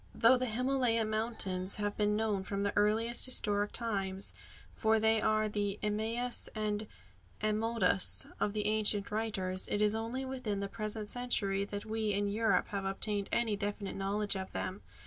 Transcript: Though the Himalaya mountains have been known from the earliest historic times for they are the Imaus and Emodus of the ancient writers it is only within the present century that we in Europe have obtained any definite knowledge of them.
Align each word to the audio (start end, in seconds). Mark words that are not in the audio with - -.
Though 0.15 0.35
the 0.35 0.47
Himalaya 0.47 1.05
mountains 1.05 1.75
have 1.75 1.95
been 1.95 2.15
known 2.15 2.41
from 2.41 2.63
the 2.63 2.75
earliest 2.75 3.23
historic 3.27 3.71
times 3.71 4.33
for 4.73 4.99
they 4.99 5.21
are 5.21 5.47
the 5.47 5.77
Imaus 5.83 6.49
and 6.55 6.87
Emodus 7.39 8.25
of 8.39 8.53
the 8.53 8.65
ancient 8.65 9.11
writers 9.11 9.67
it 9.67 9.79
is 9.79 9.93
only 9.93 10.25
within 10.25 10.59
the 10.59 10.67
present 10.67 11.07
century 11.07 11.65
that 11.65 11.85
we 11.85 12.13
in 12.13 12.25
Europe 12.27 12.69
have 12.69 12.83
obtained 12.85 13.29
any 13.31 13.55
definite 13.55 13.95
knowledge 13.95 14.35
of 14.35 14.53
them. 14.53 14.81